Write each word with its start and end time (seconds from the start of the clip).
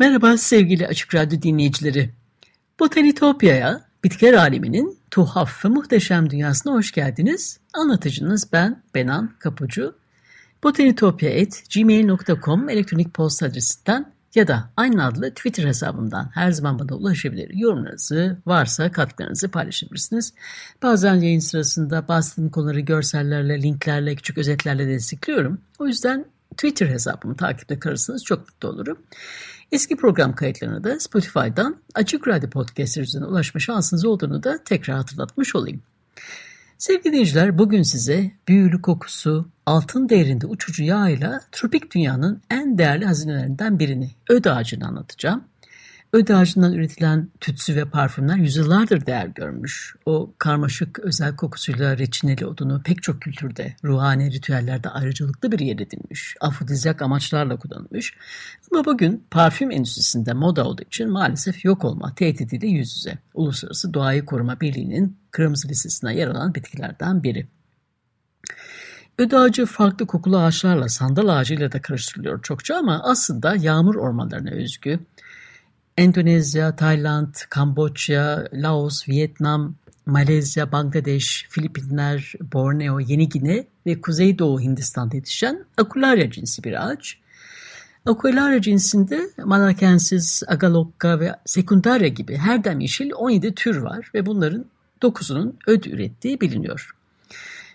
Merhaba 0.00 0.36
sevgili 0.36 0.86
Açık 0.86 1.14
Radyo 1.14 1.42
dinleyicileri. 1.42 2.10
Botanitopya'ya, 2.80 3.80
bitkiler 4.04 4.34
aleminin 4.34 4.98
tuhaf 5.10 5.64
ve 5.64 5.68
muhteşem 5.68 6.30
dünyasına 6.30 6.72
hoş 6.72 6.92
geldiniz. 6.92 7.60
Anlatıcınız 7.74 8.52
ben 8.52 8.82
Benan 8.94 9.32
Kapucu. 9.38 9.94
botanitopya.gmail.com 10.64 12.68
elektronik 12.68 13.14
posta 13.14 13.46
adresinden 13.46 14.12
ya 14.34 14.48
da 14.48 14.70
aynı 14.76 15.06
adlı 15.06 15.30
Twitter 15.30 15.64
hesabımdan 15.64 16.30
her 16.34 16.50
zaman 16.50 16.78
bana 16.78 16.96
ulaşabilir. 16.96 17.50
Yorumlarınızı, 17.54 18.38
varsa 18.46 18.92
katkılarınızı 18.92 19.50
paylaşabilirsiniz. 19.50 20.34
Bazen 20.82 21.14
yayın 21.14 21.40
sırasında 21.40 22.08
bahsettiğim 22.08 22.50
konuları 22.50 22.80
görsellerle, 22.80 23.62
linklerle, 23.62 24.14
küçük 24.14 24.38
özetlerle 24.38 24.88
destekliyorum. 24.88 25.60
O 25.78 25.86
yüzden 25.86 26.24
Twitter 26.50 26.86
hesabımı 26.86 27.36
takipte 27.36 27.78
kalırsanız 27.78 28.24
çok 28.24 28.40
mutlu 28.40 28.68
olurum. 28.68 28.98
Eski 29.72 29.96
program 29.96 30.34
kayıtlarına 30.34 30.84
da 30.84 31.00
Spotify'dan 31.00 31.76
Açık 31.94 32.28
Radyo 32.28 32.50
Podcast 32.50 32.98
üzerinden 32.98 33.30
ulaşma 33.30 33.60
şansınız 33.60 34.04
olduğunu 34.04 34.42
da 34.42 34.64
tekrar 34.64 34.96
hatırlatmış 34.96 35.54
olayım. 35.54 35.82
Sevgili 36.78 37.04
dinleyiciler 37.04 37.58
bugün 37.58 37.82
size 37.82 38.30
büyülü 38.48 38.82
kokusu, 38.82 39.48
altın 39.66 40.08
değerinde 40.08 40.46
uçucu 40.46 40.84
yağıyla 40.84 41.40
tropik 41.52 41.94
dünyanın 41.94 42.42
en 42.50 42.78
değerli 42.78 43.04
hazinelerinden 43.04 43.78
birini, 43.78 44.10
öd 44.28 44.44
ağacını 44.44 44.86
anlatacağım. 44.86 45.44
Öde 46.12 46.36
ağacından 46.36 46.72
üretilen 46.72 47.28
tütsü 47.40 47.76
ve 47.76 47.84
parfümler 47.84 48.36
yüzyıllardır 48.36 49.06
değer 49.06 49.26
görmüş. 49.26 49.94
O 50.06 50.34
karmaşık 50.38 50.98
özel 50.98 51.36
kokusuyla 51.36 51.98
reçineli 51.98 52.46
odunu 52.46 52.82
pek 52.82 53.02
çok 53.02 53.22
kültürde, 53.22 53.76
ruhani 53.84 54.32
ritüellerde 54.32 54.88
ayrıcalıklı 54.88 55.52
bir 55.52 55.58
yer 55.58 55.78
edinmiş. 55.78 56.36
Afrodizyak 56.40 57.02
amaçlarla 57.02 57.56
kullanılmış. 57.56 58.14
Ama 58.72 58.84
bugün 58.84 59.24
parfüm 59.30 59.70
endüstrisinde 59.70 60.32
moda 60.32 60.64
olduğu 60.64 60.82
için 60.82 61.10
maalesef 61.10 61.64
yok 61.64 61.84
olma 61.84 62.14
tehdidiyle 62.14 62.66
yüz 62.66 62.96
yüze. 62.96 63.18
Uluslararası 63.34 63.94
Doğayı 63.94 64.24
Koruma 64.24 64.60
Birliği'nin 64.60 65.16
kırmızı 65.30 65.68
listesine 65.68 66.16
yer 66.16 66.28
alan 66.28 66.54
bitkilerden 66.54 67.22
biri. 67.22 67.48
Öde 69.20 69.36
ağacı 69.36 69.66
farklı 69.66 70.06
kokulu 70.06 70.38
ağaçlarla, 70.38 70.88
sandal 70.88 71.28
ağacıyla 71.28 71.72
da 71.72 71.82
karıştırılıyor 71.82 72.42
çokça 72.42 72.76
ama 72.76 73.00
aslında 73.04 73.56
yağmur 73.56 73.94
ormanlarına 73.94 74.50
özgü 74.50 75.00
Endonezya, 75.96 76.76
Tayland, 76.76 77.34
Kamboçya, 77.48 78.48
Laos, 78.52 79.08
Vietnam, 79.08 79.74
Malezya, 80.06 80.72
Bangladeş, 80.72 81.46
Filipinler, 81.50 82.34
Borneo, 82.52 83.00
Yeni 83.00 83.28
Gine 83.28 83.66
ve 83.86 84.00
Kuzeydoğu 84.00 84.60
Hindistan'da 84.60 85.16
yetişen 85.16 85.64
Acularya 85.76 86.30
cinsi 86.30 86.64
bir 86.64 86.86
ağaç. 86.86 87.18
Acularya 88.06 88.60
cinsinde 88.60 89.30
Malakensis, 89.44 90.42
Agalocca 90.46 91.20
ve 91.20 91.34
Secundaria 91.46 92.08
gibi 92.08 92.36
her 92.36 92.64
dem 92.64 92.80
yeşil 92.80 93.10
17 93.16 93.54
tür 93.54 93.76
var 93.76 94.10
ve 94.14 94.26
bunların 94.26 94.64
9'unun 95.02 95.54
öd 95.66 95.84
ürettiği 95.84 96.40
biliniyor. 96.40 96.90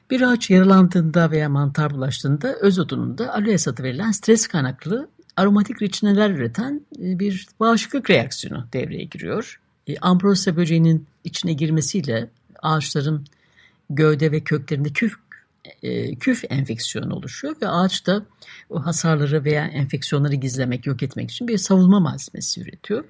Bir 0.10 0.22
ağaç 0.22 0.50
yaralandığında 0.50 1.32
veya 1.32 1.50
mantar 1.50 1.94
bulaştığında 1.94 2.56
öz 2.56 2.80
odununda 2.80 3.34
aloes 3.34 3.68
adı 3.68 3.84
verilen 3.84 4.12
stres 4.12 4.48
kaynaklı 4.48 5.10
aromatik 5.38 5.82
reçineler 5.82 6.30
üreten 6.30 6.82
e, 7.00 7.20
bir 7.20 7.48
bağışıklık 7.60 8.10
reaksiyonu 8.10 8.68
devreye 8.74 9.04
giriyor. 9.04 9.60
E, 9.88 9.98
Ambrosia 9.98 10.56
böceğinin 10.56 11.08
içine 11.24 11.54
girmesiyle 11.54 12.30
ağaçların 12.62 13.26
gövde 13.90 14.32
ve 14.32 14.40
köklerinde 14.40 14.90
küf, 14.90 15.14
e, 15.84 16.16
küf 16.16 16.44
enfeksiyonu 16.50 17.16
oluşuyor 17.16 17.56
ve 17.62 17.68
ağaç 17.68 18.06
da 18.08 18.26
o 18.70 18.86
hasarları 18.86 19.44
veya 19.44 19.66
enfeksiyonları 19.66 20.36
gizlemek, 20.36 20.86
yok 20.86 21.04
etmek 21.04 21.32
için 21.32 21.48
bir 21.48 21.58
savunma 21.58 22.00
malzemesi 22.00 22.62
üretiyor. 22.62 23.04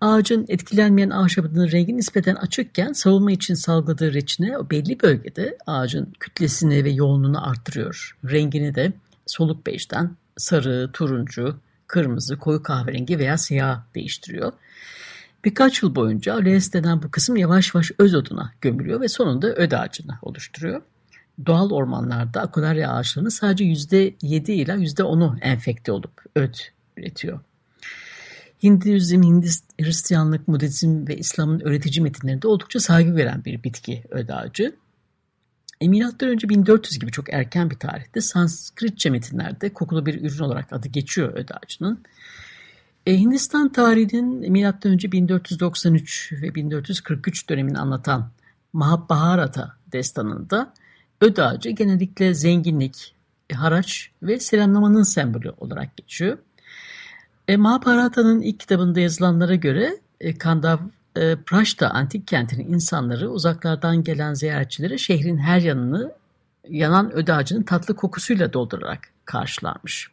Ağacın 0.00 0.46
etkilenmeyen 0.48 1.10
ahşabının 1.10 1.70
rengi 1.70 1.96
nispeten 1.96 2.34
açıkken 2.34 2.92
savunma 2.92 3.32
için 3.32 3.54
salgıladığı 3.54 4.14
reçine 4.14 4.58
o 4.58 4.70
belli 4.70 5.02
bölgede 5.02 5.58
ağacın 5.66 6.12
kütlesini 6.20 6.84
ve 6.84 6.90
yoğunluğunu 6.90 7.48
arttırıyor. 7.50 8.16
Rengini 8.24 8.74
de 8.74 8.92
soluk 9.26 9.66
bejden 9.66 10.16
sarı, 10.38 10.90
turuncu, 10.92 11.60
kırmızı, 11.86 12.38
koyu 12.38 12.62
kahverengi 12.62 13.18
veya 13.18 13.38
siyah 13.38 13.82
değiştiriyor. 13.94 14.52
Birkaç 15.44 15.82
yıl 15.82 15.94
boyunca 15.94 16.34
aloes 16.34 16.72
denen 16.72 17.02
bu 17.02 17.10
kısım 17.10 17.36
yavaş 17.36 17.74
yavaş 17.74 17.90
öz 17.98 18.14
oduna 18.14 18.52
gömülüyor 18.60 19.00
ve 19.00 19.08
sonunda 19.08 19.54
öd 19.54 19.72
ağacını 19.72 20.18
oluşturuyor. 20.22 20.82
Doğal 21.46 21.70
ormanlarda 21.70 22.40
akularya 22.40 22.92
ağaçlarının 22.92 23.28
sadece 23.28 23.64
%7 23.64 24.52
ile 24.52 24.72
%10'u 24.72 25.36
enfekte 25.40 25.92
olup 25.92 26.22
öd 26.34 26.54
üretiyor. 26.96 27.40
Hinduizm, 28.62 29.22
Hindist, 29.22 29.64
Hristiyanlık, 29.80 30.48
Budizm 30.48 31.06
ve 31.06 31.16
İslam'ın 31.16 31.60
öğretici 31.60 32.02
metinlerinde 32.02 32.48
oldukça 32.48 32.80
saygı 32.80 33.16
veren 33.16 33.44
bir 33.44 33.62
bitki 33.62 34.04
öd 34.10 34.28
ağacı. 34.28 34.76
Milattan 35.82 36.28
önce 36.28 36.48
1400 36.48 36.98
gibi 36.98 37.12
çok 37.12 37.32
erken 37.32 37.70
bir 37.70 37.76
tarihte 37.76 38.20
Sanskritçe 38.20 39.10
metinlerde 39.10 39.72
kokulu 39.72 40.06
bir 40.06 40.24
ürün 40.24 40.44
olarak 40.44 40.72
adı 40.72 40.88
geçiyor 40.88 41.34
öd 41.34 41.48
ağacının. 41.48 42.04
E, 43.06 43.18
Hindistan 43.18 43.72
tarihinin 43.72 44.52
milattan 44.52 44.92
önce 44.92 45.12
1493 45.12 46.32
ve 46.42 46.54
1443 46.54 47.48
dönemini 47.48 47.78
anlatan 47.78 48.30
Mahabharata 48.72 49.76
destanında 49.92 50.72
öd 51.20 51.36
ağacı 51.36 51.70
genellikle 51.70 52.34
zenginlik, 52.34 53.14
e, 53.50 53.54
haraç 53.54 54.10
ve 54.22 54.40
selamlamanın 54.40 55.02
sembolü 55.02 55.50
olarak 55.50 55.96
geçiyor. 55.96 56.38
E, 57.48 57.56
Mahabharata'nın 57.56 58.40
ilk 58.40 58.60
kitabında 58.60 59.00
yazılanlara 59.00 59.54
göre 59.54 59.98
e, 60.20 60.38
Kandav 60.38 60.78
e, 61.18 61.36
Praşta 61.46 61.88
antik 61.90 62.26
kentinin 62.28 62.72
insanları 62.72 63.30
uzaklardan 63.30 64.02
gelen 64.02 64.34
ziyaretçilere 64.34 64.98
şehrin 64.98 65.38
her 65.38 65.60
yanını 65.60 66.12
yanan 66.68 67.12
öde 67.12 67.34
ağacının 67.34 67.62
tatlı 67.62 67.96
kokusuyla 67.96 68.52
doldurarak 68.52 69.08
karşılarmış. 69.24 70.10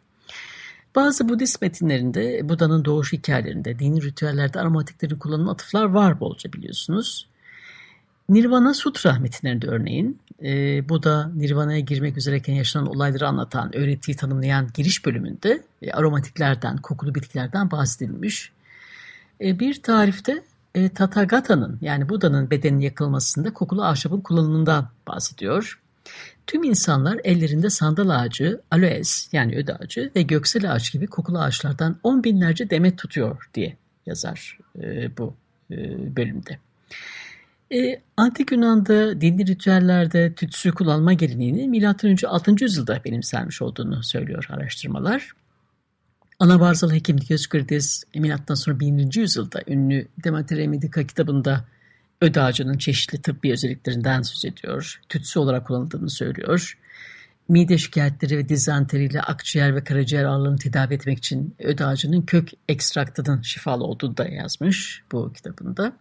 Bazı 0.96 1.30
Budist 1.30 1.62
metinlerinde, 1.62 2.50
Buda'nın 2.50 2.86
doğuş 2.86 3.14
hikayelerinde, 3.14 3.80
dini 3.80 4.02
ritüellerde 4.02 4.60
aromatiklerin 4.60 5.16
kullanılan 5.16 5.54
atıflar 5.54 5.86
var 5.86 6.20
bolca 6.20 6.54
biliyorsunuz. 6.54 7.28
Nirvana 8.30 8.74
Sutra 8.74 9.20
metinlerinde 9.20 9.68
örneğin, 9.68 10.20
e, 10.44 10.90
Buda 10.90 11.32
Nirvana'ya 11.36 11.80
girmek 11.80 12.18
üzereyken 12.18 12.54
yaşanan 12.54 12.88
olayları 12.88 13.28
anlatan, 13.28 13.76
öğrettiği 13.76 14.18
tanımlayan 14.18 14.70
giriş 14.74 15.06
bölümünde 15.06 15.64
e, 15.82 15.92
aromatiklerden, 15.92 16.78
kokulu 16.78 17.16
bitkilerden 17.16 17.72
bahsedilmiş. 17.72 18.52
E, 19.42 19.60
bir 19.60 19.82
tarifte 19.82 20.44
e, 20.76 20.90
Tathagata'nın 20.90 21.78
yani 21.82 22.10
Buda'nın 22.10 22.50
bedeninin 22.50 22.80
yakılmasında 22.80 23.54
kokulu 23.54 23.84
ahşabın 23.84 24.22
kullanımından 24.22 24.90
bahsediyor. 25.08 25.82
Tüm 26.48 26.64
insanlar 26.64 27.20
ellerinde 27.24 27.70
sandal 27.70 28.10
ağacı, 28.10 28.62
aloes 28.72 29.28
yani 29.34 29.56
öde 29.56 29.76
ağacı 29.76 30.12
ve 30.16 30.22
göksel 30.22 30.74
ağaç 30.74 30.92
gibi 30.92 31.08
kokulu 31.08 31.40
ağaçlardan 31.40 32.00
on 32.04 32.24
binlerce 32.24 32.70
demet 32.70 32.98
tutuyor 32.98 33.50
diye 33.54 33.78
yazar 34.06 34.58
e, 34.82 35.18
bu 35.18 35.34
e, 35.72 35.76
bölümde. 36.16 36.60
E, 37.74 38.02
Antik 38.18 38.52
Yunan'da 38.52 39.22
dini 39.22 39.48
ritüellerde 39.48 40.34
tütsü 40.34 40.72
kullanma 40.72 41.14
geleneğini 41.14 41.68
M.Ö. 41.80 42.28
6. 42.28 42.56
yüzyılda 42.62 43.02
benimsenmiş 43.06 43.62
olduğunu 43.62 44.04
söylüyor 44.04 44.48
araştırmalar. 44.50 45.32
Anabarzal 46.40 46.92
hekim 46.92 47.22
Dioscorides 47.22 48.04
milattan 48.16 48.56
sonra 48.56 48.80
1. 48.80 49.16
yüzyılda 49.16 49.62
ünlü 49.68 50.08
Demeter 50.24 50.68
Medica 50.68 51.08
kitabında 51.08 51.66
öd 52.22 52.36
ağacının 52.36 52.78
çeşitli 52.78 53.22
tıbbi 53.22 53.52
özelliklerinden 53.52 54.22
söz 54.22 54.46
ediyor. 54.46 55.02
Tütsü 55.10 55.40
olarak 55.40 55.68
kullanıldığını 55.68 56.10
söylüyor. 56.10 56.78
mide 57.50 57.78
şikayetleri 57.78 58.38
ve 58.38 58.50
dizanteriyle 58.50 59.22
akciğer 59.22 59.76
ve 59.76 59.84
karaciğer 59.84 60.24
ağrılarını 60.24 60.58
tedavi 60.58 60.94
etmek 60.94 61.18
için 61.18 61.56
öd 61.60 61.80
ağacının 61.80 62.22
kök 62.22 62.50
ekstraktının 62.70 63.42
şifalı 63.42 63.84
olduğunu 63.84 64.18
da 64.18 64.28
yazmış 64.28 65.04
bu 65.12 65.34
kitabında. 65.34 65.94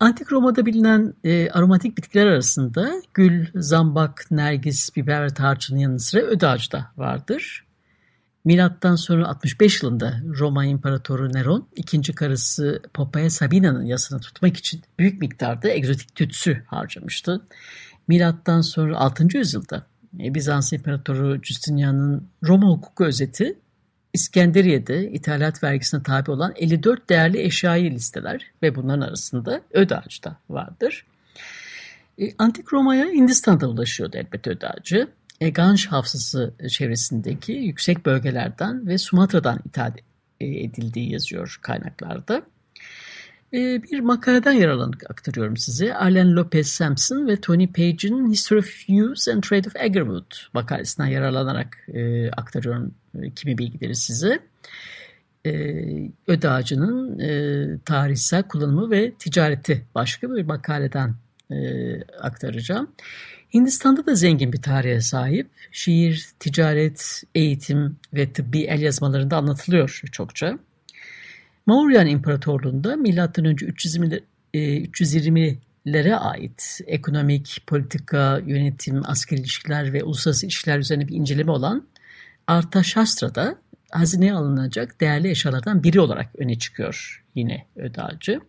Antik 0.00 0.32
Roma'da 0.32 0.66
bilinen 0.66 1.14
e, 1.24 1.50
aromatik 1.50 1.98
bitkiler 1.98 2.26
arasında 2.26 3.02
gül, 3.14 3.46
zambak, 3.54 4.26
nergis, 4.30 4.96
biber 4.96 5.24
ve 5.24 5.28
tarçının 5.28 5.78
yanı 5.78 6.00
sıra 6.00 6.20
öd 6.20 6.42
ağacı 6.42 6.72
da 6.72 6.92
vardır. 6.96 7.65
Milattan 8.46 8.96
sonra 8.96 9.28
65 9.28 9.82
yılında 9.82 10.20
Roma 10.38 10.64
İmparatoru 10.64 11.32
Neron 11.32 11.68
ikinci 11.76 12.12
karısı 12.12 12.82
Poppaea 12.94 13.30
Sabina'nın 13.30 13.84
yasını 13.84 14.20
tutmak 14.20 14.56
için 14.56 14.82
büyük 14.98 15.20
miktarda 15.20 15.68
egzotik 15.68 16.14
tütsü 16.14 16.62
harcamıştı. 16.66 17.42
Milattan 18.08 18.60
sonra 18.60 18.98
6. 18.98 19.36
yüzyılda 19.38 19.86
e, 20.20 20.34
Bizans 20.34 20.72
İmparatoru 20.72 21.42
Justinian'ın 21.42 22.28
Roma 22.42 22.68
hukuku 22.68 23.04
özeti 23.04 23.58
İskenderiye'de 24.12 25.10
ithalat 25.10 25.62
vergisine 25.62 26.02
tabi 26.02 26.30
olan 26.30 26.52
54 26.56 27.08
değerli 27.08 27.42
eşyayı 27.42 27.90
listeler 27.90 28.50
ve 28.62 28.74
bunların 28.74 29.00
arasında 29.00 29.60
öd 29.70 29.90
ağacı 29.90 30.22
da 30.22 30.36
vardır. 30.50 31.06
E, 32.18 32.24
Antik 32.38 32.72
Roma'ya 32.72 33.06
Hindistan'da 33.06 33.68
ulaşıyordu 33.68 34.16
elbette 34.16 34.50
öd 34.50 34.62
ağacı. 35.40 35.46
E, 35.46 35.50
Ganj 35.50 35.86
Havzası 35.86 36.54
çevresindeki 36.68 37.52
yüksek 37.52 38.06
bölgelerden 38.06 38.86
ve 38.86 38.98
Sumatra'dan 38.98 39.58
ithal 39.66 39.92
edildiği 40.40 41.12
yazıyor 41.12 41.58
kaynaklarda. 41.62 42.42
Ee, 43.52 43.82
bir 43.82 44.00
makaleden 44.00 44.52
yararlanıp 44.52 45.10
aktarıyorum 45.10 45.56
size. 45.56 45.94
Arlen 45.94 46.36
Lopez 46.36 46.68
Sampson 46.68 47.26
ve 47.26 47.40
Tony 47.40 47.66
Page'in 47.66 48.30
History 48.30 48.58
of 48.58 48.88
Use 48.88 49.32
and 49.32 49.42
Trade 49.42 49.68
of 49.68 49.76
Agarwood 49.76 50.32
makalesinden 50.52 51.08
yararlanarak 51.08 51.76
e, 51.88 52.30
aktarıyorum 52.30 52.94
e, 53.22 53.30
kimi 53.30 53.58
bilgileri 53.58 53.94
size. 53.94 54.40
E, 55.46 55.52
öd 56.26 56.42
ağacının 56.42 57.18
e, 57.18 57.78
tarihsel 57.84 58.42
kullanımı 58.42 58.90
ve 58.90 59.12
ticareti 59.12 59.86
başka 59.94 60.34
bir 60.34 60.44
makaleden 60.44 61.14
e, 61.50 61.56
aktaracağım. 62.02 62.90
Hindistan'da 63.54 64.06
da 64.06 64.14
zengin 64.14 64.52
bir 64.52 64.62
tarihe 64.62 65.00
sahip. 65.00 65.50
Şiir, 65.72 66.28
ticaret, 66.40 67.22
eğitim 67.34 67.96
ve 68.14 68.32
tıbbi 68.32 68.62
el 68.62 68.82
yazmalarında 68.82 69.36
anlatılıyor 69.36 70.00
çokça. 70.12 70.58
Mauryan 71.66 72.06
İmparatorluğu'nda 72.06 72.96
M.Ö. 72.96 73.50
320, 73.52 74.20
320'lere 74.54 76.14
ait 76.14 76.80
ekonomik, 76.86 77.62
politika, 77.66 78.40
yönetim, 78.46 79.02
askeri 79.04 79.40
ilişkiler 79.40 79.92
ve 79.92 80.04
uluslararası 80.04 80.46
ilişkiler 80.46 80.78
üzerine 80.78 81.08
bir 81.08 81.14
inceleme 81.14 81.50
olan 81.50 81.88
Artaşastra'da 82.46 83.58
hazineye 83.90 84.34
alınacak 84.34 85.00
değerli 85.00 85.30
eşyalardan 85.30 85.82
biri 85.82 86.00
olarak 86.00 86.30
öne 86.38 86.58
çıkıyor 86.58 87.24
yine 87.34 87.66
ödağcı. 87.76 88.40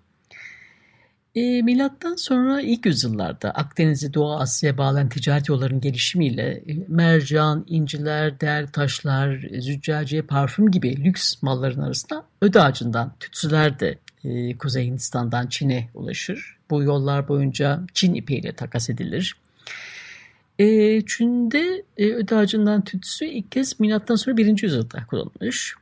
E, 1.38 1.62
milattan 1.62 2.16
sonra 2.16 2.62
ilk 2.62 2.86
yüzyıllarda 2.86 3.52
Akdeniz'i 3.52 4.14
Doğu 4.14 4.34
Asya'ya 4.34 4.78
bağlayan 4.78 5.10
ticaret 5.10 5.50
yollarının 5.50 5.82
gelişimiyle 5.82 6.64
e, 6.68 6.74
mercan, 6.88 7.66
inciler, 7.68 8.40
değerli 8.40 8.72
taşlar, 8.72 9.48
züccaciye, 9.60 10.22
parfüm 10.22 10.72
gibi 10.72 11.04
lüks 11.04 11.42
malların 11.42 11.82
arasında 11.82 12.24
öde 12.42 12.62
ağacından 12.62 13.14
tütsüler 13.20 13.80
de 13.80 13.98
e, 14.24 14.58
Kuzey 14.58 14.86
Hindistan'dan 14.86 15.48
Çin'e 15.48 15.90
ulaşır. 15.94 16.58
Bu 16.70 16.84
yollar 16.84 17.28
boyunca 17.28 17.82
Çin 17.94 18.14
ipeğiyle 18.14 18.52
takas 18.52 18.90
edilir. 18.90 19.36
E, 20.60 21.02
Çin'de 21.06 21.84
e, 21.98 22.14
öde 22.14 22.36
ağacından 22.36 22.84
tütsü 22.84 23.26
ilk 23.26 23.52
kez 23.52 23.80
milattan 23.80 24.16
sonra 24.16 24.38
1. 24.38 24.64
yüzyılda 24.64 25.06
kullanılmış. 25.08 25.76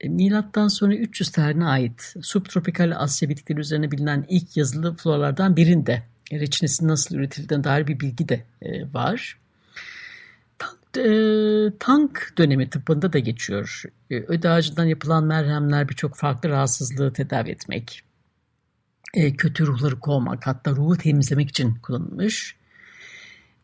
E, 0.00 0.08
milattan 0.08 0.68
sonra 0.68 0.94
300 0.94 1.30
tarihine 1.30 1.64
ait 1.64 2.14
subtropikal 2.22 2.92
Asya 2.96 3.28
bitkileri 3.28 3.60
üzerine 3.60 3.90
bilinen 3.90 4.26
ilk 4.28 4.56
yazılı 4.56 4.96
floralardan 4.96 5.56
birinde 5.56 6.02
reçinesinin 6.32 6.88
nasıl 6.88 7.16
üretildiğine 7.16 7.64
dair 7.64 7.86
bir 7.86 8.00
bilgi 8.00 8.28
de 8.28 8.44
e, 8.62 8.92
var. 8.94 9.38
Tank, 10.58 11.06
e, 11.06 11.78
tank 11.78 12.34
dönemi 12.38 12.70
tıbbında 12.70 13.12
da 13.12 13.18
geçiyor. 13.18 13.82
E, 14.10 14.14
öde 14.16 14.50
ağacından 14.50 14.84
yapılan 14.84 15.24
merhemler 15.24 15.88
birçok 15.88 16.16
farklı 16.16 16.48
rahatsızlığı 16.48 17.12
tedavi 17.12 17.50
etmek, 17.50 18.02
e, 19.14 19.36
kötü 19.36 19.66
ruhları 19.66 20.00
kovmak, 20.00 20.46
hatta 20.46 20.70
ruhu 20.70 20.96
temizlemek 20.96 21.48
için 21.48 21.74
kullanılmış. 21.74 22.56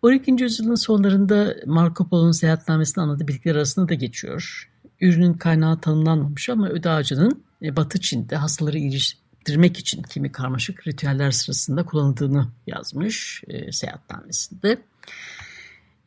12. 0.03 0.43
yüzyılın 0.43 0.75
sonlarında 0.75 1.57
Marco 1.67 2.09
Polo'nun 2.09 2.33
seyahatnamesinde 2.33 3.01
anladığı 3.01 3.29
bitkiler 3.29 3.55
arasında 3.55 3.89
da 3.89 3.95
geçiyor 3.95 4.71
ürünün 5.01 5.35
kaynağı 5.35 5.81
tanımlanmamış 5.81 6.49
ama 6.49 6.69
öde 6.69 6.91
ağacının 6.91 7.45
e, 7.63 7.77
Batı 7.77 8.01
Çin'de 8.01 8.37
hastaları 8.37 8.79
iyileştirmek 8.79 9.79
için 9.79 10.03
kimi 10.03 10.33
karmaşık 10.33 10.87
ritüeller 10.87 11.31
sırasında 11.31 11.85
kullanıldığını 11.85 12.49
yazmış 12.67 13.45
e, 13.49 13.73
seyahatnamesinde. 13.73 14.79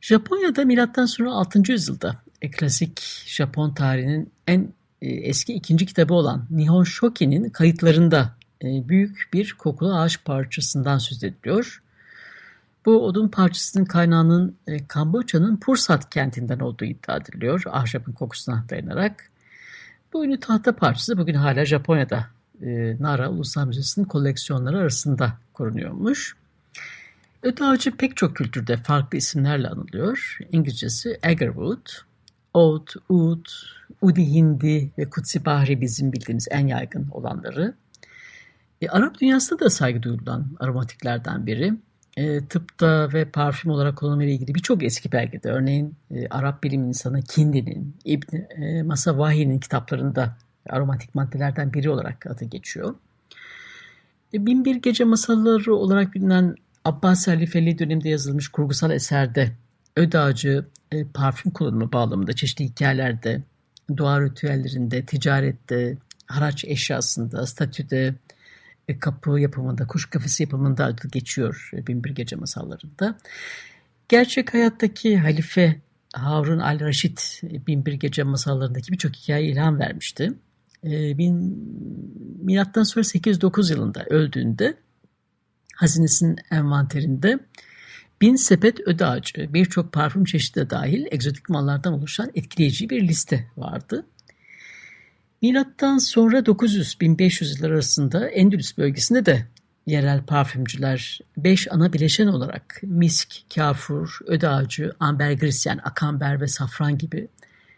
Japonya'da 0.02 0.66
milattan 0.66 1.06
sonra 1.06 1.32
6. 1.32 1.72
yüzyılda 1.72 2.22
e, 2.42 2.52
klasik 2.52 3.02
Japon 3.26 3.74
tarihinin 3.74 4.32
en 4.48 4.74
e, 5.02 5.10
eski 5.10 5.54
ikinci 5.54 5.86
kitabı 5.86 6.14
olan 6.14 6.48
Nihon 6.50 6.84
Shoki'nin 6.84 7.50
kayıtlarında 7.50 8.36
e, 8.64 8.90
büyük 8.90 9.30
bir 9.34 9.54
kokulu 9.54 9.94
ağaç 9.96 10.24
parçasından 10.26 10.98
söz 10.98 11.24
ediliyor. 11.24 11.82
Bu 12.88 13.06
odun 13.06 13.28
parçasının 13.28 13.86
kaynağının 13.86 14.58
e, 14.68 14.88
Kamboçya'nın 14.88 15.58
Pursat 15.58 16.10
kentinden 16.10 16.60
olduğu 16.60 16.86
iddia 16.86 17.18
ediliyor 17.18 17.64
ahşabın 17.66 18.12
kokusuna 18.12 18.66
dayanarak. 18.70 19.30
Bu 20.14 20.26
ünlü 20.26 20.40
tahta 20.40 20.76
parçası 20.76 21.18
bugün 21.18 21.34
hala 21.34 21.66
Japonya'da 21.66 22.28
e, 22.62 22.98
Nara 23.00 23.30
Ulusal 23.30 23.68
Müzesi'nin 23.68 24.06
koleksiyonları 24.06 24.78
arasında 24.78 25.34
korunuyormuş. 25.54 26.36
Öte 27.44 27.66
ağacı 27.66 27.98
pek 27.98 28.18
çok 28.18 28.36
kültürde 28.36 28.78
farklı 28.78 29.18
isimlerle 29.18 29.68
anılıyor. 29.68 30.38
İngilizcesi 30.52 31.20
Agarwood, 31.24 31.88
Oud, 32.54 32.88
Oud, 33.10 33.46
Udi 34.02 34.34
Hindi 34.34 34.92
ve 34.98 35.10
Kutsi 35.10 35.46
Bahri 35.46 35.82
bizim 35.82 36.14
bildiğimiz 36.14 36.48
en 36.52 36.68
yaygın 36.68 37.08
olanları. 37.12 37.74
E, 38.82 38.90
Arap 38.90 39.20
dünyasında 39.20 39.60
da 39.60 39.70
saygı 39.70 40.04
duyulan 40.04 40.48
aromatiklerden 40.60 41.46
biri 41.46 41.74
e, 42.18 42.46
tıpta 42.46 43.14
ve 43.14 43.26
parfüm 43.26 43.72
olarak 43.72 43.98
kullanımıyla 43.98 44.34
ilgili 44.34 44.56
birçok 44.56 44.84
eski 44.84 45.12
belgede, 45.12 45.50
örneğin 45.50 45.96
e, 46.12 46.28
Arap 46.28 46.64
bilim 46.64 46.84
insanı 46.84 47.22
Kindi'nin, 47.22 47.96
İbn 48.06 48.36
e, 48.36 48.84
Masavahi'nin 48.84 49.60
kitaplarında 49.60 50.38
aromatik 50.70 51.16
maddelerden 51.16 51.74
biri 51.74 51.90
olarak 51.90 52.28
adı 52.28 52.46
geçiyor. 52.46 52.96
E, 54.34 54.46
Binbir 54.46 54.76
Gece 54.76 55.04
Masalları 55.04 55.76
olarak 55.76 56.14
bilinen 56.14 56.56
Abbas 56.86 57.28
Halifeli 57.28 57.80
döneminde 57.80 58.10
yazılmış 58.10 58.48
kurgusal 58.48 58.92
eserde 58.92 59.52
öd 59.96 60.14
e, 60.92 61.06
parfüm 61.14 61.52
kullanımı 61.52 61.92
bağlamında 61.92 62.34
çeşitli 62.34 62.66
hikayelerde, 62.66 63.42
dua 63.98 64.22
ritüellerinde, 64.22 65.06
ticarette, 65.06 65.98
haraç 66.28 66.66
eşyasında, 66.66 67.46
statüde, 67.46 68.16
kapı 69.00 69.40
yapımında, 69.40 69.88
kuş 69.88 70.10
kafesi 70.10 70.44
yapımında 70.44 70.86
adı 70.86 71.08
geçiyor 71.08 71.70
e, 71.74 71.88
Binbir 71.88 72.10
Gece 72.10 72.36
masallarında. 72.36 73.18
Gerçek 74.10 74.54
hayattaki 74.54 75.18
halife 75.18 75.82
Harun 76.14 76.60
al-Raşid 76.60 77.18
e, 77.44 77.68
Binbir 77.68 77.94
Gece 77.94 78.24
masallarındaki 78.24 78.92
birçok 78.92 79.16
hikaye 79.16 79.48
ilham 79.48 79.80
vermişti. 79.80 80.34
Bin, 80.84 81.36
milattan 82.44 82.84
sonra 82.84 83.04
809 83.04 83.70
yılında 83.70 84.06
öldüğünde 84.06 84.78
hazinesinin 85.76 86.38
envanterinde 86.52 87.40
bin 88.22 88.36
sepet 88.36 88.88
öde 88.88 89.06
ağacı, 89.06 89.54
birçok 89.54 89.94
parfüm 89.94 90.26
çeşidi 90.26 90.70
dahil 90.70 91.06
egzotik 91.12 91.50
mallardan 91.50 91.94
oluşan 91.94 92.32
etkileyici 92.36 92.90
bir 92.90 93.08
liste 93.08 93.48
vardı. 93.58 94.06
Milattan 95.42 95.98
sonra 95.98 96.40
900-1500 96.40 97.58
yıllar 97.58 97.72
arasında 97.72 98.30
Endülüs 98.30 98.78
bölgesinde 98.78 99.26
de 99.26 99.46
yerel 99.86 100.24
parfümcüler 100.24 101.20
5 101.38 101.72
ana 101.72 101.94
bileşen 101.94 102.28
olarak 102.28 102.80
misk, 102.84 103.36
kafur, 103.56 104.20
öde 104.26 104.50
ağacı, 104.50 104.92
ambergris 105.00 105.66
yani 105.66 105.82
akamber 105.82 106.42
ve 106.42 106.48
safran 106.48 106.98
gibi 106.98 107.28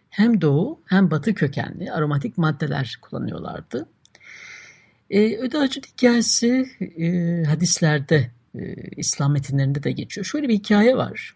hem 0.09 0.41
doğu 0.41 0.79
hem 0.85 1.11
batı 1.11 1.33
kökenli 1.33 1.91
aromatik 1.91 2.37
maddeler 2.37 2.97
kullanıyorlardı. 3.01 3.87
E, 5.09 5.37
öde 5.37 5.57
hikayesi 5.65 6.65
e, 6.97 7.43
hadislerde, 7.43 8.31
e, 8.55 8.73
İslam 8.97 9.31
metinlerinde 9.31 9.83
de 9.83 9.91
geçiyor. 9.91 10.25
Şöyle 10.25 10.47
bir 10.47 10.53
hikaye 10.53 10.97
var. 10.97 11.35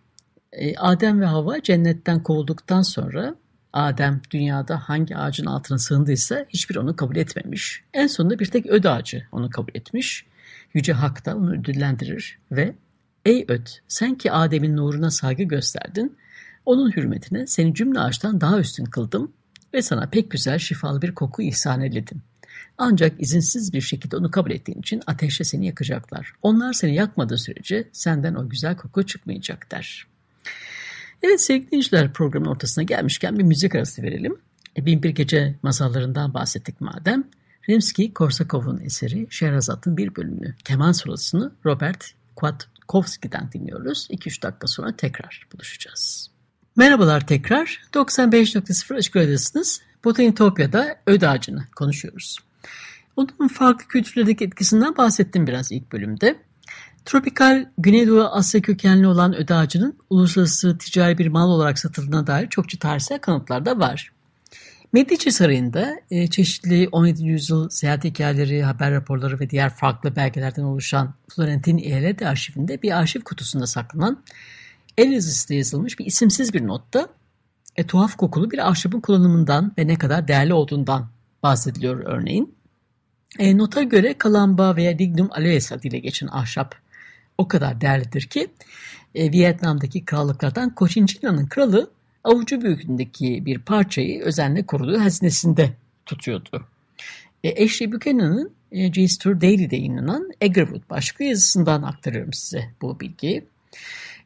E, 0.51 0.77
Adem 0.77 1.21
ve 1.21 1.25
Hava 1.25 1.61
cennetten 1.61 2.23
kovulduktan 2.23 2.81
sonra 2.81 3.35
Adem 3.73 4.21
dünyada 4.31 4.79
hangi 4.89 5.17
ağacın 5.17 5.45
altına 5.45 5.77
sığındıysa 5.77 6.45
hiçbir 6.49 6.75
onu 6.75 6.95
kabul 6.95 7.15
etmemiş. 7.15 7.83
En 7.93 8.07
sonunda 8.07 8.39
bir 8.39 8.45
tek 8.45 8.65
öd 8.65 8.83
ağacı 8.83 9.27
onu 9.31 9.49
kabul 9.49 9.71
etmiş. 9.75 10.25
Yüce 10.73 10.93
Hak 10.93 11.25
da 11.25 11.35
onu 11.37 11.53
ödüllendirir 11.53 12.39
ve 12.51 12.75
''Ey 13.25 13.45
öd 13.47 13.67
sen 13.87 14.15
ki 14.15 14.31
Adem'in 14.31 14.77
nuruna 14.77 15.11
saygı 15.11 15.43
gösterdin, 15.43 16.17
Onun 16.65 16.91
hürmetine 16.91 17.47
seni 17.47 17.73
cümle 17.73 17.99
ağaçtan 17.99 18.41
daha 18.41 18.59
üstün 18.59 18.85
kıldım 18.85 19.31
ve 19.73 19.81
sana 19.81 20.09
pek 20.09 20.31
güzel 20.31 20.59
şifalı 20.59 21.01
bir 21.01 21.15
koku 21.15 21.41
ihsan 21.41 21.81
eyledim. 21.81 22.21
Ancak 22.77 23.21
izinsiz 23.21 23.73
bir 23.73 23.81
şekilde 23.81 24.17
onu 24.17 24.31
kabul 24.31 24.51
ettiğin 24.51 24.79
için 24.79 25.01
ateşle 25.07 25.45
seni 25.45 25.65
yakacaklar. 25.65 26.33
Onlar 26.41 26.73
seni 26.73 26.95
yakmadığı 26.95 27.37
sürece 27.37 27.89
senden 27.91 28.35
o 28.35 28.49
güzel 28.49 28.77
koku 28.77 29.03
çıkmayacak 29.03 29.71
der. 29.71 30.07
Evet 31.23 31.41
sevgili 31.41 31.67
dinleyiciler 31.67 32.13
programın 32.13 32.45
ortasına 32.45 32.83
gelmişken 32.83 33.39
bir 33.39 33.43
müzik 33.43 33.75
arası 33.75 34.01
verelim. 34.01 34.37
E, 34.77 34.85
Bin 34.85 35.03
Bir 35.03 35.09
Gece 35.09 35.55
masallarından 35.63 36.33
bahsettik 36.33 36.81
madem. 36.81 37.23
Rimsky-Korsakov'un 37.69 38.81
eseri 38.85 39.27
Şehrazat'ın 39.29 39.97
bir 39.97 40.15
bölümünü, 40.15 40.55
keman 40.65 40.91
solosunu 40.91 41.53
Robert 41.65 42.13
Kwiatkowski'den 42.35 43.51
dinliyoruz. 43.53 44.07
2-3 44.11 44.41
dakika 44.41 44.67
sonra 44.67 44.95
tekrar 44.95 45.47
buluşacağız. 45.53 46.31
Merhabalar 46.75 47.27
tekrar. 47.27 47.81
95.0 47.93 48.95
Açık 48.95 49.15
Radyosu'nuz. 49.15 49.79
Botanitopya'da 50.03 50.99
öd 51.07 51.21
ağacını 51.21 51.67
konuşuyoruz. 51.75 52.37
Onun 53.15 53.47
farklı 53.47 53.87
kültürlerdeki 53.87 54.45
etkisinden 54.45 54.97
bahsettim 54.97 55.47
biraz 55.47 55.71
ilk 55.71 55.91
bölümde. 55.91 56.35
Tropikal 57.05 57.65
Güneydoğu 57.77 58.23
Asya 58.23 58.61
kökenli 58.61 59.07
olan 59.07 59.35
öd 59.35 59.49
ağacının 59.49 59.97
uluslararası 60.09 60.77
ticari 60.77 61.17
bir 61.17 61.27
mal 61.27 61.49
olarak 61.49 61.79
satıldığına 61.79 62.27
dair 62.27 62.47
çokça 62.47 62.79
tarihsel 62.79 63.19
kanıtlar 63.19 63.65
da 63.65 63.79
var. 63.79 64.11
Medici 64.93 65.31
Sarayı'nda 65.31 65.95
e, 66.11 66.27
çeşitli 66.27 66.89
17. 66.91 67.23
yüzyıl 67.23 67.69
seyahat 67.69 68.03
hikayeleri, 68.03 68.63
haber 68.63 68.91
raporları 68.91 69.39
ve 69.39 69.49
diğer 69.49 69.69
farklı 69.69 70.15
belgelerden 70.15 70.63
oluşan 70.63 71.13
Florentin 71.35 71.77
Eyalet 71.77 72.21
Arşivinde 72.21 72.81
bir 72.81 72.97
arşiv 72.97 73.21
kutusunda 73.21 73.67
saklanan 73.67 74.23
el 74.97 75.11
yazısıyla 75.11 75.57
yazılmış 75.57 75.99
bir 75.99 76.05
isimsiz 76.05 76.53
bir 76.53 76.67
notta 76.67 77.07
e, 77.75 77.87
tuhaf 77.87 78.15
kokulu 78.15 78.51
bir 78.51 78.69
ahşabın 78.69 78.99
kullanımından 78.99 79.73
ve 79.77 79.87
ne 79.87 79.95
kadar 79.95 80.27
değerli 80.27 80.53
olduğundan 80.53 81.09
bahsediliyor 81.43 82.03
örneğin. 82.05 82.55
E, 83.39 83.57
nota 83.57 83.83
göre 83.83 84.17
kalamba 84.17 84.75
veya 84.75 84.91
lignum 84.91 85.29
aloes 85.31 85.71
adıyla 85.71 85.99
geçen 85.99 86.27
ahşap 86.27 86.82
o 87.37 87.47
kadar 87.47 87.81
değerlidir 87.81 88.21
ki 88.21 88.47
e, 89.15 89.31
Vietnam'daki 89.31 90.05
krallıklardan 90.05 90.73
Cochinchila'nın 90.77 91.45
kralı 91.45 91.91
avucu 92.23 92.61
büyüklüğündeki 92.61 93.45
bir 93.45 93.59
parçayı 93.59 94.21
özenle 94.21 94.65
koruduğu 94.65 94.99
hazinesinde 94.99 95.73
tutuyordu. 96.05 96.67
E, 97.43 97.63
Ashley 97.63 97.91
Buchanan'ın 97.91 98.51
e, 98.71 98.87
G-Store 98.87 99.41
Daily'de 99.41 99.75
yayınlanan 99.75 100.31
Agarwood 100.41 100.89
başlıklı 100.89 101.25
yazısından 101.25 101.83
aktarıyorum 101.83 102.33
size 102.33 102.69
bu 102.81 102.99
bilgiyi. 102.99 103.43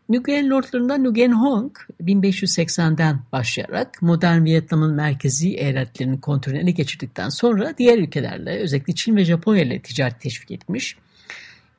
Nguyen 0.10 0.50
Lordlarından 0.50 1.04
Nguyen 1.04 1.32
Hong 1.32 1.72
1580'den 2.04 3.20
başlayarak 3.32 4.02
modern 4.02 4.46
Vietnam'ın 4.46 4.94
merkezi 4.94 5.54
eyaletlerinin 5.56 6.18
kontrolünü 6.18 6.60
ele 6.60 6.72
geçirdikten 6.72 7.30
sonra 7.30 7.74
diğer 7.78 7.98
ülkelerle 7.98 8.60
özellikle 8.60 8.96
Çin 8.96 9.16
ve 9.16 9.26
Japonya 9.26 9.64
ile 9.64 9.82
ticaret 9.82 10.22
teşvik 10.22 10.52
etmiş. 10.52 10.98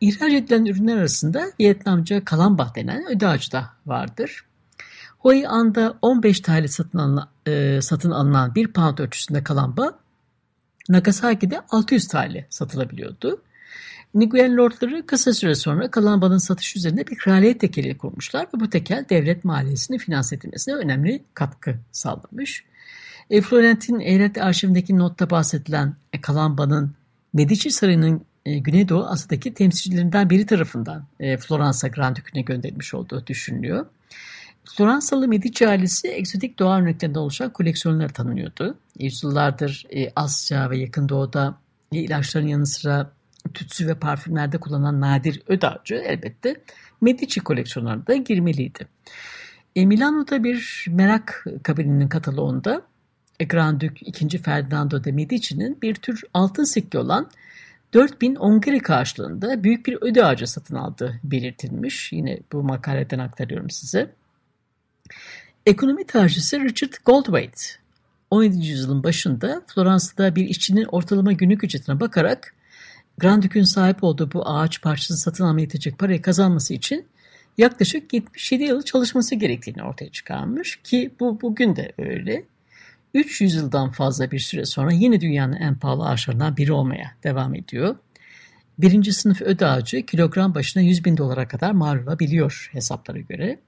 İhraç 0.01 0.33
edilen 0.33 0.65
ürünler 0.65 0.97
arasında 0.97 1.53
Vietnamca 1.61 2.25
kalambah 2.25 2.75
denen 2.75 3.07
öde 3.11 3.29
ağacı 3.29 3.53
da 3.53 3.71
vardır. 3.87 4.45
Hoi 5.19 5.49
An'da 5.49 5.99
15 6.03 6.41
TL 6.41 6.67
satın 6.67 6.99
alınan, 6.99 7.29
e, 7.47 7.81
satın 7.83 8.11
alınan 8.11 8.55
bir 8.55 8.73
pound 8.73 8.99
ölçüsünde 8.99 9.45
kalambah 9.45 9.89
Nagasaki'de 10.89 11.61
600 11.71 12.09
TL 12.09 12.45
satılabiliyordu. 12.51 13.43
Nguyen 14.15 14.57
Lordları 14.57 15.07
kısa 15.07 15.33
süre 15.33 15.55
sonra 15.55 15.91
kalan 15.91 16.39
satış 16.39 16.77
üzerine 16.77 17.07
bir 17.07 17.17
kraliyet 17.17 17.61
tekeli 17.61 17.99
kurmuşlar 17.99 18.47
ve 18.55 18.61
bu 18.61 18.71
tekel 18.71 19.05
devlet 19.11 19.45
maliyesini 19.45 19.99
finanse 19.99 20.37
edilmesine 20.37 20.75
önemli 20.75 21.23
katkı 21.35 21.75
sağlamış. 21.93 22.65
E, 23.31 23.41
Florentin 23.41 24.01
Eyalet 24.01 24.39
Arşivindeki 24.39 24.99
notta 24.99 25.31
bahsedilen 25.31 25.97
e, 26.13 26.21
kalan 26.21 26.91
Medici 27.33 27.71
Sarayı'nın 27.71 28.23
e, 28.49 28.59
Güneydoğu 28.59 29.07
Asya'daki 29.07 29.55
temsilcilerinden 29.55 30.31
biri 30.31 30.47
tarafından 30.47 31.07
e, 31.21 31.37
Floransa 31.37 31.89
Grand 31.89 32.17
Dükü'ne 32.17 32.43
gönderilmiş 32.43 32.95
olduğu 32.95 33.27
düşünülüyor. 33.27 33.87
Floransalı 34.77 35.29
Medici 35.29 35.69
ailesi 35.69 36.09
egzotik 36.09 36.59
doğa 36.59 36.79
örneklerinden 36.79 37.21
oluşan 37.21 37.53
koleksiyonları 37.53 38.13
tanınıyordu. 38.13 38.79
Yüzyıllardır 38.99 39.87
e, 39.91 40.13
Asya 40.17 40.71
ve 40.71 40.79
Yakın 40.79 41.09
Doğu'da 41.09 41.59
e, 41.93 41.99
ilaçların 41.99 42.47
yanı 42.47 42.67
sıra 42.67 43.11
tütsü 43.55 43.87
ve 43.87 43.95
parfümlerde 43.95 44.59
kullanılan 44.59 45.01
nadir 45.01 45.43
ödağcı 45.49 45.95
elbette 45.95 46.57
Medici 47.01 47.41
koleksiyonlarına 47.41 48.17
girmeliydi. 48.17 48.87
E, 49.77 49.87
Milano'da 49.87 50.45
bir 50.45 50.87
merak 50.89 51.47
kabininin 51.63 52.09
kataloğunda 52.09 52.83
e, 53.41 53.45
Grand 53.45 53.81
Duke 53.81 54.07
2. 54.07 54.39
Ferdinando 54.39 55.05
de 55.05 55.13
Medici'nin 55.13 55.79
bir 55.83 55.95
tür 55.95 56.23
altın 56.35 56.65
sikke 56.65 56.99
olan 56.99 57.31
4000 57.95 58.35
ongari 58.35 58.81
karşılığında 58.81 59.65
büyük 59.65 59.87
bir 59.87 59.99
öde 60.01 60.25
ağacı 60.25 60.47
satın 60.47 60.75
aldığı 60.75 61.21
belirtilmiş. 61.25 62.13
Yine 62.13 62.39
bu 62.53 62.63
makaleden 62.63 63.19
aktarıyorum 63.19 63.71
size. 63.71 64.15
Ekonomi 65.67 66.07
tarihçisi 66.07 66.61
Richard 66.61 66.93
Goldwaite 67.05 67.63
17. 68.31 68.67
yüzyılın 68.67 69.05
başında 69.05 69.63
Floransa'da 69.67 70.37
bir 70.37 70.45
işçinin 70.45 70.85
ortalama 70.85 71.33
günlük 71.33 71.65
ücretine 71.65 72.01
bakarak 72.01 72.55
Grand 73.19 73.43
Duke'ün 73.43 73.65
sahip 73.65 74.05
olduğu 74.05 74.33
bu 74.33 74.49
ağaç 74.49 74.83
parçası 74.83 75.17
satın 75.17 75.45
almaya 75.45 75.61
yetecek 75.61 75.99
parayı 75.99 76.23
kazanması 76.23 76.75
için 76.75 77.07
yaklaşık 77.59 78.13
77 78.13 78.65
yıl 78.65 78.83
çalışması 78.83 79.35
gerektiğini 79.35 79.83
ortaya 79.83 80.11
çıkarmış 80.11 80.77
ki 80.77 81.11
bu 81.21 81.41
bugün 81.41 81.77
de 81.77 81.93
öyle. 81.99 82.45
300 83.15 83.55
yıldan 83.55 83.91
fazla 83.91 84.31
bir 84.31 84.39
süre 84.39 84.65
sonra 84.65 84.93
yine 84.93 85.21
dünyanın 85.21 85.57
en 85.57 85.75
pahalı 85.75 86.09
ağaçlarından 86.09 86.57
biri 86.57 86.73
olmaya 86.73 87.13
devam 87.25 87.55
ediyor. 87.55 87.97
Birinci 88.79 89.13
sınıf 89.13 89.43
öde 89.43 89.67
ağacı 89.67 90.07
kilogram 90.07 90.55
başına 90.55 90.83
100 90.83 91.05
bin 91.05 91.17
dolara 91.17 91.49
kadar 91.49 91.71
mal 91.73 92.03
olabiliyor 92.03 92.69
hesaplara 92.73 93.19
göre. 93.19 93.59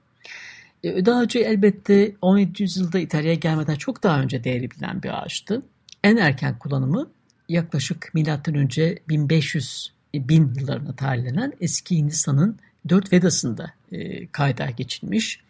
E, 0.85 0.91
öde 0.91 1.15
ağacı 1.15 1.39
elbette 1.39 2.13
17. 2.23 2.63
yüzyılda 2.63 2.99
İtalya'ya 2.99 3.35
gelmeden 3.35 3.75
çok 3.75 4.03
daha 4.03 4.21
önce 4.21 4.45
değeri 4.45 4.71
bilinen 4.71 5.03
bir 5.03 5.23
ağaçtı. 5.23 5.63
En 6.05 6.17
erken 6.17 6.59
kullanımı 6.59 7.11
yaklaşık 7.49 8.15
milattan 8.15 8.55
önce 8.55 8.99
1500 9.09 9.93
bin 10.15 10.55
yıllarına 10.55 10.97
tarihlenen 10.97 11.53
eski 11.61 11.97
Hindistan'ın 11.97 12.59
dört 12.89 13.13
Vedası'nda 13.13 13.73
e, 13.93 14.27
kayda 14.27 14.71
geçilmiş. 14.71 15.41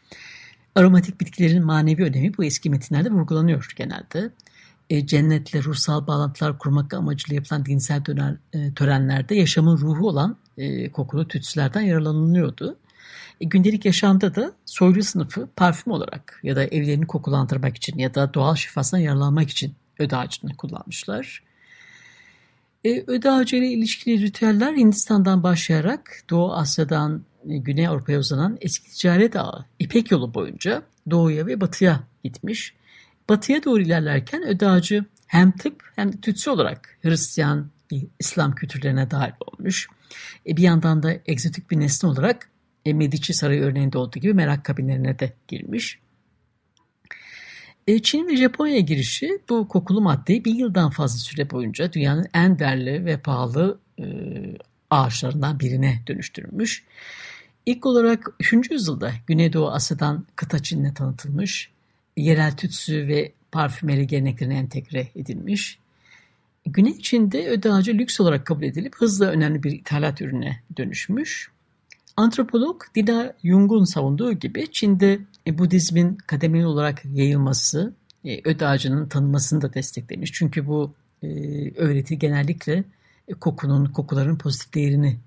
Aromatik 0.75 1.21
bitkilerin 1.21 1.65
manevi 1.65 2.05
önemi 2.05 2.37
bu 2.37 2.45
eski 2.45 2.71
metinlerde 2.71 3.11
vurgulanıyor 3.11 3.73
genelde. 3.77 4.31
E, 4.91 5.07
cennetle 5.07 5.63
ruhsal 5.63 6.07
bağlantılar 6.07 6.59
kurmak 6.59 6.95
amacıyla 6.95 7.35
yapılan 7.35 7.65
dinsel 7.65 8.05
döner, 8.05 8.37
e, 8.53 8.75
törenlerde 8.75 9.35
yaşamın 9.35 9.79
ruhu 9.79 10.09
olan 10.09 10.37
e, 10.59 10.93
kokulu 10.93 11.29
tütsülerden 11.29 11.81
yararlanılıyordu. 11.81 12.77
E, 13.41 13.45
gündelik 13.45 13.85
yaşamda 13.85 14.35
da 14.35 14.53
soylu 14.65 15.03
sınıfı 15.03 15.49
parfüm 15.57 15.93
olarak 15.93 16.41
ya 16.43 16.57
da 16.57 16.65
evlerini 16.65 17.07
kokulandırmak 17.07 17.77
için 17.77 17.99
ya 17.99 18.15
da 18.15 18.35
doğal 18.35 18.55
şifasına 18.55 19.01
yararlanmak 19.01 19.51
için 19.51 19.75
öde 19.99 20.17
ağacını 20.17 20.57
kullanmışlar. 20.57 21.43
E, 22.85 23.05
öde 23.07 23.31
ağacı 23.31 23.57
ile 23.57 23.69
ilişkili 23.69 24.23
ritüeller 24.23 24.73
Hindistan'dan 24.73 25.43
başlayarak 25.43 26.23
Doğu 26.31 26.53
Asya'dan 26.53 27.25
e, 27.49 27.57
Güney 27.57 27.89
Avrupa'ya 27.89 28.19
uzanan 28.19 28.59
eski 28.61 28.91
ticaret 28.91 29.37
ağı 29.37 29.65
İpek 29.79 30.11
yolu 30.11 30.35
boyunca 30.35 30.83
doğuya 31.11 31.47
ve 31.47 31.61
batıya 31.61 32.01
gitmiş. 32.25 32.75
Batıya 33.29 33.65
doğru 33.65 33.83
ilerlerken 33.83 34.43
öde 34.43 34.69
ağacı 34.69 35.05
hem 35.27 35.53
tıp 35.53 35.83
hem 35.97 36.13
de 36.13 36.17
tütsü 36.17 36.51
olarak 36.51 36.99
Hristiyan, 37.03 37.71
İslam 38.19 38.55
kültürlerine 38.55 39.11
dahil 39.11 39.33
olmuş. 39.41 39.89
E, 40.47 40.57
bir 40.57 40.63
yandan 40.63 41.03
da 41.03 41.13
egzotik 41.27 41.71
bir 41.71 41.81
nesne 41.81 42.09
olarak 42.09 42.49
e, 42.85 42.93
Medici 42.93 43.35
Sarayı 43.35 43.63
örneğinde 43.63 43.99
olduğu 43.99 44.19
gibi 44.19 44.35
merak 44.35 44.65
kabinlerine 44.65 45.19
de 45.19 45.33
girmiş. 45.49 45.99
E, 47.91 48.03
Çin 48.03 48.29
ve 48.29 48.37
Japonya'ya 48.37 48.81
girişi 48.81 49.39
bu 49.49 49.69
kokulu 49.69 50.01
maddeyi 50.01 50.45
bir 50.45 50.55
yıldan 50.55 50.91
fazla 50.91 51.19
süre 51.19 51.51
boyunca 51.51 51.93
dünyanın 51.93 52.27
en 52.35 52.59
değerli 52.59 53.05
ve 53.05 53.17
pahalı 53.17 53.79
e, 53.99 54.05
ağaçlarından 54.91 55.61
birine 55.61 56.03
dönüştürülmüş. 56.07 56.85
İlk 57.67 57.87
olarak 57.87 58.29
3. 58.41 58.71
yüzyılda 58.71 59.13
Güneydoğu 59.27 59.71
Asya'dan 59.71 60.27
kıta 60.37 60.63
Çin'e 60.63 60.95
tanıtılmış, 60.95 61.71
yerel 62.17 62.57
tütsü 62.57 63.09
ve 63.09 63.33
parfümeri 63.53 64.07
geleneklerine 64.07 64.59
entegre 64.59 65.09
edilmiş. 65.17 65.79
Güney 66.67 66.99
Çin'de 66.99 67.49
öde 67.49 67.73
ağacı 67.73 67.95
lüks 67.95 68.21
olarak 68.21 68.47
kabul 68.47 68.63
edilip 68.63 68.97
hızla 68.97 69.27
önemli 69.27 69.63
bir 69.63 69.73
ithalat 69.73 70.21
ürüne 70.21 70.63
dönüşmüş. 70.77 71.51
Antropolog 72.17 72.83
Dina 72.95 73.33
Jung'un 73.45 73.85
savunduğu 73.85 74.33
gibi 74.33 74.73
Çin'de 74.73 75.19
e, 75.47 75.59
Budizmin 75.59 76.17
kademeli 76.17 76.67
olarak 76.67 77.05
yayılması, 77.05 77.95
e, 78.25 78.41
öd 78.45 78.61
ağacının 78.61 79.09
tanınmasını 79.09 79.63
da 79.63 79.75
desteklemiş. 79.75 80.33
Çünkü 80.33 80.67
bu 80.67 80.95
e, 81.23 81.27
öğreti 81.77 82.19
genellikle 82.19 82.85
kokunun, 83.41 83.85
kokuların 83.85 84.39
pozitif 84.39 84.75
değerini 84.75 85.19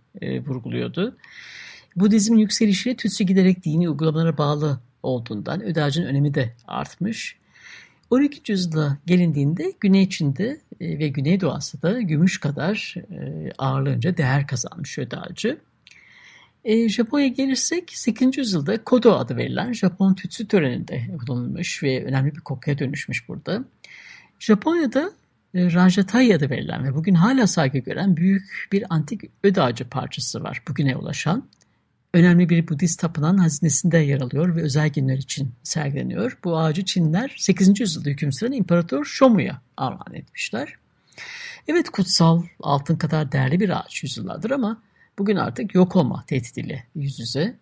vurguluyordu. 0.47 1.17
Budizmin 1.95 2.37
yükselişiyle 2.37 2.95
tütsü 2.95 3.23
giderek 3.23 3.65
dini 3.65 3.89
uygulamalara 3.89 4.37
bağlı 4.37 4.79
olduğundan 5.03 5.61
öd 5.63 5.75
ağacının 5.75 6.05
önemi 6.05 6.33
de 6.33 6.53
artmış. 6.67 7.37
12. 8.09 8.51
yüzyıla 8.51 8.97
gelindiğinde 9.05 9.73
Güney 9.79 10.09
Çin'de 10.09 10.61
ve 10.81 11.07
Güneydoğu 11.07 11.51
Asya'da 11.51 12.01
gümüş 12.01 12.39
kadar 12.39 12.95
ağırlığınca 13.57 14.17
değer 14.17 14.47
kazanmış 14.47 14.97
öd 14.99 15.11
ağacı. 15.11 15.57
E, 16.65 16.89
Japonya'ya 16.89 17.27
gelirsek 17.27 17.91
8. 17.93 18.37
yüzyılda 18.37 18.83
Kodo 18.83 19.13
adı 19.13 19.37
verilen 19.37 19.73
Japon 19.73 20.13
tütsü 20.13 20.47
töreninde 20.47 21.07
kullanılmış 21.19 21.83
ve 21.83 22.05
önemli 22.05 22.35
bir 22.35 22.39
kokuya 22.39 22.77
dönüşmüş 22.77 23.29
burada. 23.29 23.63
Japonya'da 24.39 25.11
e, 25.53 25.73
Rajatayi 25.73 26.35
adı 26.35 26.49
verilen 26.49 26.83
ve 26.83 26.95
bugün 26.95 27.15
hala 27.15 27.47
saygı 27.47 27.77
gören 27.77 28.17
büyük 28.17 28.67
bir 28.71 28.85
antik 28.89 29.21
öd 29.43 29.55
ağacı 29.55 29.89
parçası 29.89 30.43
var 30.43 30.61
bugüne 30.67 30.95
ulaşan. 30.95 31.47
Önemli 32.13 32.49
bir 32.49 32.67
Budist 32.67 32.99
tapınan 32.99 33.37
hazinesinde 33.37 33.97
yer 33.97 34.21
alıyor 34.21 34.55
ve 34.55 34.61
özel 34.61 34.89
günler 34.89 35.17
için 35.17 35.51
sergileniyor. 35.63 36.37
Bu 36.43 36.57
ağacı 36.57 36.85
Çinler 36.85 37.35
8. 37.37 37.79
yüzyılda 37.79 38.09
hüküm 38.09 38.31
süren 38.31 38.51
İmparator 38.51 39.05
Shomu'ya 39.05 39.61
armağan 39.77 40.13
etmişler. 40.13 40.75
Evet 41.67 41.89
kutsal, 41.89 42.43
altın 42.59 42.95
kadar 42.95 43.31
değerli 43.31 43.59
bir 43.59 43.79
ağaç 43.79 44.03
yüzyıllardır 44.03 44.51
ama 44.51 44.81
bugün 45.19 45.35
artık 45.35 45.75
yok 45.75 45.95
olma 45.95 46.23
tehdidiyle 46.27 46.83
yüz 46.95 47.19
yüze. 47.19 47.55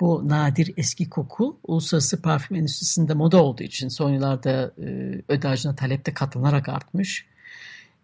Bu 0.00 0.28
nadir 0.28 0.74
eski 0.76 1.10
koku 1.10 1.58
uluslararası 1.64 2.22
parfüm 2.22 2.56
endüstrisinde 2.56 3.14
moda 3.14 3.42
olduğu 3.42 3.62
için 3.62 3.88
son 3.88 4.10
yıllarda 4.10 4.72
e, 4.82 4.86
öd 5.28 5.42
ağacına 5.42 5.76
talepte 5.76 6.14
katlanarak 6.14 6.68
artmış. 6.68 7.26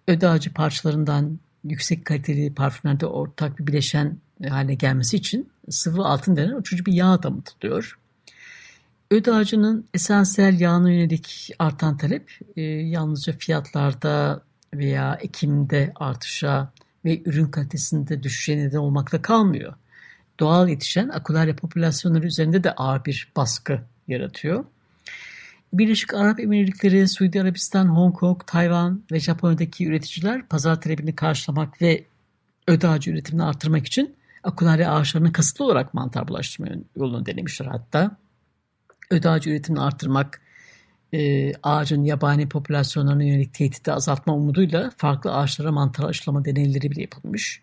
Öd 0.09 0.23
ağacı 0.23 0.53
parçalarından 0.53 1.39
yüksek 1.65 2.05
kaliteli 2.05 2.55
parfümlerde 2.55 3.07
ortak 3.07 3.59
bir 3.59 3.67
bileşen 3.67 4.19
haline 4.49 4.75
gelmesi 4.75 5.17
için 5.17 5.51
sıvı 5.71 6.05
altın 6.05 6.37
denen 6.37 6.57
uçucu 6.57 6.87
bir 6.87 6.93
yağ 6.93 7.23
damıtılıyor. 7.23 7.99
Öd 9.11 9.27
ağacının 9.27 9.89
esansiyel 9.95 10.61
yağına 10.61 10.91
yönelik 10.91 11.51
artan 11.59 11.97
talep 11.97 12.39
e, 12.57 12.63
yalnızca 12.63 13.33
fiyatlarda 13.33 14.43
veya 14.75 15.19
ekimde 15.23 15.93
artışa 15.95 16.73
ve 17.07 17.23
ürün 17.25 17.47
kalitesinde 17.47 18.23
düşüşe 18.23 18.59
neden 18.59 18.79
olmakla 18.79 19.23
kalmıyor. 19.23 19.75
Doğal 20.41 20.69
yetişen 20.69 21.09
akularya 21.09 21.57
popülasyonları 21.57 22.27
üzerinde 22.27 22.65
de 22.65 22.73
ağır 22.73 23.05
bir 23.05 23.33
baskı 23.37 23.81
yaratıyor. 24.09 24.65
Birleşik 25.73 26.15
Arap 26.15 26.41
Emirlikleri, 26.41 27.09
Suudi 27.09 27.43
Arabistan, 27.43 27.87
Hong 27.87 28.17
Kong, 28.17 28.47
Tayvan 28.47 29.03
ve 29.13 29.21
Japonya'daki 29.21 29.87
üreticiler 29.87 30.49
pazar 30.49 30.81
talebini 30.81 31.15
karşılamak 31.15 31.83
ve 31.83 32.05
öde 32.67 32.89
ağacı 32.89 33.11
üretimini 33.11 33.43
artırmak 33.43 33.87
için 33.87 34.17
akularya 34.43 34.93
ağaçlarını 34.93 35.33
kasıtlı 35.33 35.65
olarak 35.65 35.95
mantar 35.95 36.29
bulaştırma 36.29 36.69
yolunu 36.97 37.27
denemişler 37.27 37.67
hatta. 37.67 38.17
Öde 39.11 39.29
ağacı 39.29 39.51
üretimini 39.51 39.83
artırmak, 39.83 40.41
e, 41.15 41.53
ağacın 41.63 42.05
yabani 42.05 42.49
popülasyonlarına 42.49 43.25
yönelik 43.25 43.55
tehdidi 43.55 43.93
azaltma 43.93 44.35
umuduyla 44.35 44.91
farklı 44.97 45.33
ağaçlara 45.35 45.73
mantar 45.73 46.09
aşılama 46.09 46.45
deneyleri 46.45 46.91
bile 46.91 47.01
yapılmış. 47.01 47.63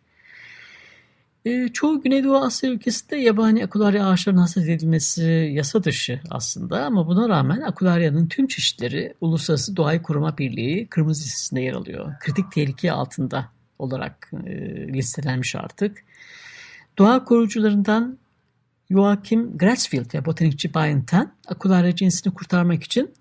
E, 1.46 1.68
çoğu 1.68 2.02
Güneydoğu 2.02 2.38
Asya 2.38 2.70
ülkesinde 2.70 3.16
yabani 3.16 3.64
akularya 3.64 4.08
ağaçlarının 4.08 4.42
hasat 4.42 4.70
edilmesi 4.70 5.52
yasa 5.54 5.84
dışı 5.84 6.22
aslında 6.30 6.86
ama 6.86 7.08
buna 7.08 7.30
rağmen 7.30 7.62
akularyanın 7.62 8.28
tüm 8.28 8.48
çeşitleri 8.48 9.14
Uluslararası 9.22 9.76
Doğayı 9.76 10.02
Koruma 10.02 10.38
Birliği 10.38 10.88
kırmızı 10.88 11.24
listesinde 11.26 11.62
yer 11.62 11.74
alıyor. 11.74 12.14
Kritik 12.20 12.52
tehlike 12.52 12.92
altında 12.92 13.50
olarak 13.80 14.32
e, 14.46 14.52
listelenmiş 14.94 15.56
artık. 15.56 16.04
Doğa 16.98 17.24
koruyucularından 17.24 18.18
Joachim 18.92 19.58
Grassfield 19.58 20.14
ve 20.14 20.26
botanikçi 20.26 20.74
Brian 20.74 21.02
Tan, 21.06 21.34
akularya 21.48 21.96
cinsini 21.96 22.34
kurtarmak 22.34 22.84
için 22.84 23.14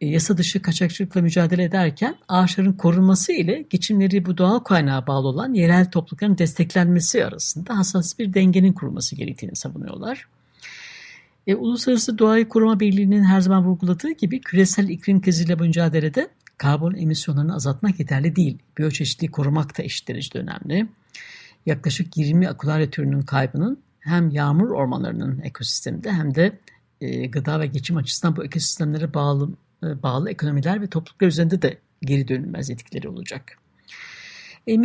yasa 0.00 0.38
dışı 0.38 0.62
kaçakçılıkla 0.62 1.22
mücadele 1.22 1.64
ederken 1.64 2.16
ağaçların 2.28 2.72
korunması 2.72 3.32
ile 3.32 3.64
geçimleri 3.70 4.26
bu 4.26 4.38
doğal 4.38 4.58
kaynağa 4.58 5.06
bağlı 5.06 5.28
olan 5.28 5.54
yerel 5.54 5.90
toplulukların 5.90 6.38
desteklenmesi 6.38 7.24
arasında 7.24 7.78
hassas 7.78 8.18
bir 8.18 8.34
dengenin 8.34 8.72
kurulması 8.72 9.16
gerektiğini 9.16 9.56
savunuyorlar. 9.56 10.28
E, 11.46 11.54
Uluslararası 11.54 12.18
Doğayı 12.18 12.48
Koruma 12.48 12.80
Birliği'nin 12.80 13.24
her 13.24 13.40
zaman 13.40 13.64
vurguladığı 13.64 14.10
gibi 14.10 14.40
küresel 14.40 14.88
iklim 14.88 15.20
kriziyle 15.20 15.54
mücadelede 15.54 16.28
karbon 16.58 16.94
emisyonlarını 16.94 17.54
azaltmak 17.54 18.00
yeterli 18.00 18.36
değil. 18.36 18.58
Biyoçeşitliği 18.78 19.30
korumak 19.30 19.78
da 19.78 19.82
eşit 19.82 20.08
derecede 20.08 20.38
önemli. 20.38 20.88
Yaklaşık 21.66 22.16
20 22.16 22.48
akularya 22.48 22.90
türünün 22.90 23.22
kaybının 23.22 23.78
hem 24.00 24.30
yağmur 24.30 24.70
ormanlarının 24.70 25.40
ekosisteminde 25.40 26.12
hem 26.12 26.34
de 26.34 26.58
e, 27.00 27.26
gıda 27.26 27.60
ve 27.60 27.66
geçim 27.66 27.96
açısından 27.96 28.36
bu 28.36 28.44
ekosistemlere 28.44 29.14
bağlı 29.14 29.50
e, 29.50 29.54
bağlı 30.02 30.30
ekonomiler 30.30 30.82
ve 30.82 30.86
topluluklar 30.86 31.28
üzerinde 31.28 31.62
de 31.62 31.78
geri 32.02 32.28
dönülmez 32.28 32.70
etkileri 32.70 33.08
olacak. 33.08 33.58
E, 34.66 34.82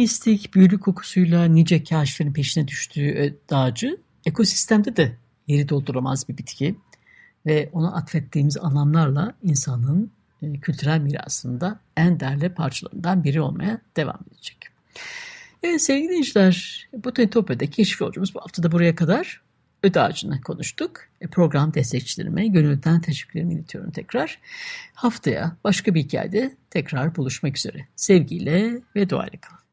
büyülü 0.53 0.79
kokusuyla 0.79 1.45
nice 1.45 1.83
kaşiflerin 1.83 2.33
peşine 2.33 2.67
düştüğü 2.67 3.37
dağcı 3.49 3.97
ekosistemde 4.25 4.95
de 4.95 5.17
yeri 5.47 5.69
dolduramaz 5.69 6.29
bir 6.29 6.37
bitki 6.37 6.75
ve 7.45 7.69
ona 7.73 7.95
atfettiğimiz 7.95 8.57
anlamlarla 8.57 9.33
insanın 9.43 10.11
e, 10.41 10.53
kültürel 10.53 10.99
mirasında 10.99 11.79
en 11.97 12.19
değerli 12.19 12.53
parçalarından 12.53 13.23
biri 13.23 13.41
olmaya 13.41 13.81
devam 13.97 14.19
edecek. 14.33 14.57
Evet 15.63 15.81
sevgili 15.81 16.07
dinleyiciler, 16.07 16.87
bu 16.93 17.13
Tenitopya'daki 17.13 17.71
keşif 17.71 18.01
yolcumuz 18.01 18.35
bu 18.35 18.41
hafta 18.41 18.63
da 18.63 18.71
buraya 18.71 18.95
kadar 18.95 19.41
öde 19.83 20.01
ağacını 20.01 20.41
konuştuk. 20.41 21.01
E, 21.21 21.27
program 21.27 21.73
destekçilerime 21.73 22.47
gönülden 22.47 23.01
teşekkürlerimi 23.01 23.53
iletiyorum 23.53 23.91
tekrar. 23.91 24.39
Haftaya 24.93 25.57
başka 25.63 25.93
bir 25.93 26.03
hikayede 26.03 26.55
tekrar 26.69 27.15
buluşmak 27.15 27.57
üzere. 27.57 27.87
Sevgiyle 27.95 28.81
ve 28.95 29.09
duayla 29.09 29.39
kalın. 29.41 29.68